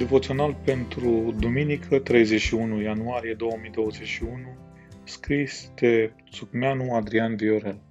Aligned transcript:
Devoțional 0.00 0.54
pentru 0.64 1.34
duminică 1.38 1.98
31 1.98 2.80
ianuarie 2.80 3.34
2021, 3.34 4.56
scris 5.04 5.72
de 5.74 6.14
Țucmeanu 6.30 6.94
Adrian 6.94 7.36
Viorel. 7.36 7.82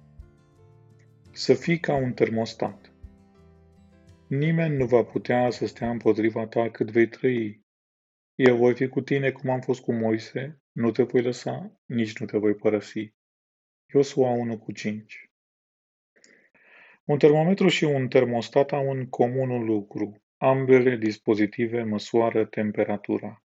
Să 1.32 1.54
fii 1.54 1.80
ca 1.80 1.94
un 1.94 2.12
termostat. 2.12 2.92
Nimeni 4.28 4.76
nu 4.76 4.86
va 4.86 5.04
putea 5.04 5.50
să 5.50 5.66
stea 5.66 5.90
împotriva 5.90 6.46
ta 6.46 6.70
cât 6.70 6.90
vei 6.90 7.08
trăi. 7.08 7.64
Eu 8.34 8.56
voi 8.56 8.74
fi 8.74 8.88
cu 8.88 9.00
tine 9.00 9.30
cum 9.30 9.50
am 9.50 9.60
fost 9.60 9.80
cu 9.80 9.92
Moise, 9.92 10.62
nu 10.72 10.90
te 10.90 11.02
voi 11.02 11.22
lăsa, 11.22 11.80
nici 11.86 12.18
nu 12.18 12.26
te 12.26 12.38
voi 12.38 12.54
părăsi. 12.54 13.14
Iosua 13.94 14.30
1 14.30 14.58
cu 14.58 14.72
5 14.72 15.30
Un 17.04 17.18
termometru 17.18 17.68
și 17.68 17.84
un 17.84 18.08
termostat 18.08 18.72
au 18.72 18.90
în 18.90 19.08
comun 19.08 19.50
un 19.50 19.64
lucru, 19.64 20.22
Ambele 20.42 20.96
dispozitive 20.96 21.82
măsoară 21.82 22.44
temperatura. 22.44 23.44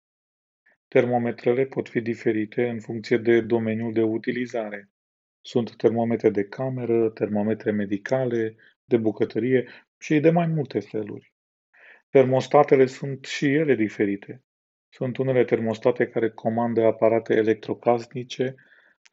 Termometrele 0.87 1.65
pot 1.65 1.89
fi 1.89 2.01
diferite 2.01 2.69
în 2.69 2.79
funcție 2.79 3.17
de 3.17 3.41
domeniul 3.41 3.93
de 3.93 4.01
utilizare. 4.01 4.89
Sunt 5.41 5.75
termometre 5.75 6.29
de 6.29 6.43
cameră, 6.43 7.09
termometre 7.09 7.71
medicale, 7.71 8.55
de 8.85 8.97
bucătărie 8.97 9.67
și 9.97 10.19
de 10.19 10.29
mai 10.29 10.47
multe 10.47 10.79
feluri. 10.79 11.33
Termostatele 12.09 12.85
sunt 12.85 13.25
și 13.25 13.45
ele 13.45 13.75
diferite. 13.75 14.43
Sunt 14.89 15.17
unele 15.17 15.43
termostate 15.43 16.07
care 16.07 16.29
comandă 16.29 16.85
aparate 16.85 17.33
electrocasnice, 17.33 18.55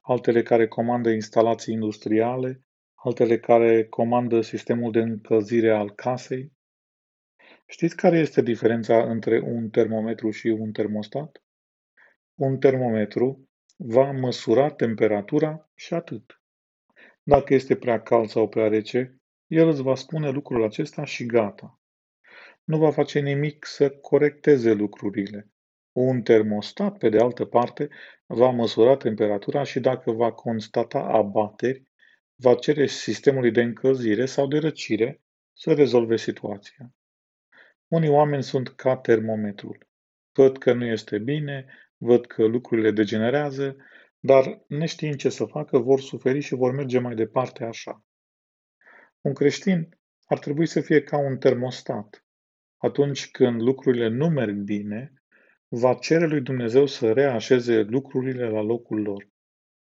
altele 0.01 0.43
care 0.43 0.69
comandă 0.69 1.11
instalații 1.11 1.73
industriale, 1.73 2.61
altele 2.95 3.39
care 3.39 3.85
comandă 3.85 4.41
sistemul 4.41 4.93
de 4.93 5.01
încălzire 5.01 5.71
al 5.71 5.91
casei, 5.91 6.55
Știți 7.69 7.97
care 7.97 8.19
este 8.19 8.43
diferența 8.43 9.03
între 9.03 9.41
un 9.41 9.71
termometru 9.71 10.31
și 10.31 10.47
un 10.47 10.73
termostat? 10.73 11.45
Un 12.35 12.59
termometru 12.59 13.49
va 13.77 14.11
măsura 14.11 14.71
temperatura 14.71 15.71
și 15.75 15.95
atât. 15.95 16.41
Dacă 17.23 17.55
este 17.55 17.77
prea 17.77 18.03
cald 18.03 18.29
sau 18.29 18.49
prea 18.49 18.69
rece, 18.69 19.21
el 19.47 19.69
îți 19.69 19.83
va 19.83 19.95
spune 19.95 20.31
lucrul 20.31 20.65
acesta 20.65 21.05
și 21.05 21.27
gata. 21.27 21.81
Nu 22.65 22.79
va 22.79 22.91
face 22.91 23.21
nimic 23.21 23.65
să 23.65 23.91
corecteze 23.91 24.73
lucrurile. 24.73 25.51
Un 25.93 26.23
termostat, 26.23 26.99
pe 26.99 27.09
de 27.09 27.19
altă 27.19 27.45
parte, 27.45 27.89
va 28.27 28.51
măsura 28.51 28.97
temperatura 28.97 29.63
și 29.63 29.81
dacă 29.81 30.11
va 30.11 30.33
constata 30.33 30.99
abateri, 30.99 31.83
va 32.35 32.55
cere 32.55 32.87
sistemului 32.87 33.51
de 33.51 33.63
încălzire 33.63 34.27
sau 34.27 34.47
de 34.47 34.59
răcire 34.59 35.23
să 35.53 35.75
rezolve 35.75 36.17
situația. 36.17 36.96
Unii 37.89 38.09
oameni 38.09 38.43
sunt 38.43 38.69
ca 38.69 38.97
termometrul. 38.97 39.87
Văd 40.33 40.59
că 40.59 40.73
nu 40.73 40.85
este 40.85 41.19
bine, 41.19 41.67
văd 41.97 42.27
că 42.27 42.45
lucrurile 42.45 42.91
degenerează, 42.91 43.77
dar 44.19 44.65
neștiind 44.69 45.17
ce 45.17 45.29
să 45.29 45.45
facă, 45.45 45.79
vor 45.79 46.01
suferi 46.01 46.41
și 46.41 46.55
vor 46.55 46.73
merge 46.73 46.99
mai 46.99 47.15
departe 47.15 47.65
așa. 47.65 48.05
Un 49.21 49.35
creștin 49.35 49.99
ar 50.25 50.39
trebui 50.39 50.67
să 50.67 50.81
fie 50.81 51.03
ca 51.03 51.19
un 51.19 51.39
termostat. 51.39 52.25
Atunci 52.77 53.31
când 53.31 53.61
lucrurile 53.61 54.09
nu 54.09 54.29
merg 54.29 54.57
bine, 54.57 55.13
va 55.69 55.95
cere 55.95 56.27
lui 56.27 56.41
Dumnezeu 56.41 56.87
să 56.87 57.13
reașeze 57.13 57.83
lucrurile 57.83 58.49
la 58.49 58.61
locul 58.61 59.01
lor. 59.03 59.29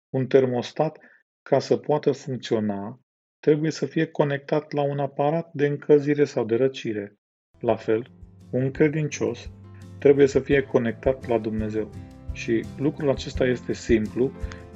Un 0.10 0.28
termostat, 0.28 1.00
ca 1.42 1.60
să 1.60 1.78
poată 1.78 2.12
funcționa, 2.12 3.00
trebuie 3.40 3.72
să 3.72 3.86
fie 3.86 4.06
conectat 4.06 4.72
la 4.72 4.82
un 4.82 5.00
aparat 5.00 5.50
de 5.54 5.66
încălzire 5.66 6.26
sau 6.26 6.46
de 6.46 6.56
răcire. 6.56 7.18
La 7.64 7.76
fel, 7.76 8.10
un 8.50 8.72
credincios 8.72 9.50
trebuie 9.98 10.28
să 10.28 10.40
fie 10.40 10.62
conectat 10.62 11.28
la 11.28 11.38
Dumnezeu. 11.38 11.90
Și 12.32 12.64
lucrul 12.78 13.10
acesta 13.10 13.46
este 13.46 13.74
simplu, 13.74 14.32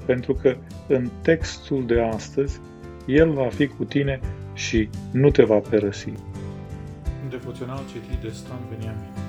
pentru 0.05 0.33
că 0.33 0.57
în 0.87 1.09
textul 1.21 1.85
de 1.85 2.01
astăzi, 2.01 2.59
El 3.05 3.31
va 3.31 3.49
fi 3.49 3.67
cu 3.67 3.83
tine 3.83 4.19
și 4.53 4.89
nu 5.11 5.29
te 5.29 5.43
va 5.43 5.59
părăsi. 5.59 6.13
Devoțional 7.29 7.79
citit 7.91 8.21
de 8.21 8.29
Stan 8.29 8.59
Beniamin 8.69 9.26